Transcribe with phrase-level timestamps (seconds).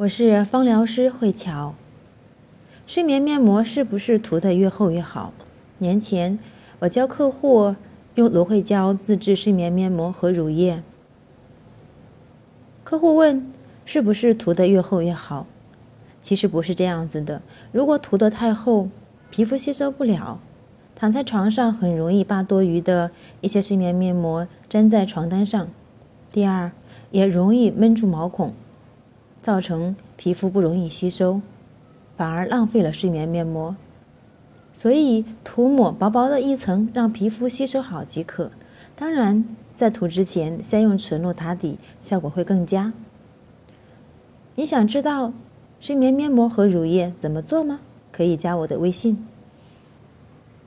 [0.00, 1.74] 我是芳疗师慧乔。
[2.86, 5.34] 睡眠面膜是不是涂得越厚越好？
[5.76, 6.38] 年前
[6.78, 7.76] 我教客户
[8.14, 10.82] 用芦荟胶自制睡眠面膜和乳液，
[12.82, 13.52] 客户问
[13.84, 15.46] 是不是涂得越厚越好？
[16.22, 17.42] 其实不是这样子的。
[17.70, 18.88] 如果涂得太厚，
[19.28, 20.40] 皮肤吸收不了，
[20.94, 23.10] 躺在床上很容易把多余的
[23.42, 25.68] 一些睡眠面膜粘在床单上。
[26.30, 26.72] 第二，
[27.10, 28.54] 也容易闷住毛孔。
[29.42, 31.40] 造成皮肤不容易吸收，
[32.16, 33.74] 反而浪费了睡眠面膜。
[34.72, 38.50] 所以涂抹薄薄的一层，让皮肤吸收好即可。
[38.94, 42.92] 当然，在涂之前先用纯露打底，效果会更佳。
[44.54, 45.32] 你想知道
[45.80, 47.80] 睡眠面膜和乳液怎么做吗？
[48.12, 49.26] 可以加我的微信。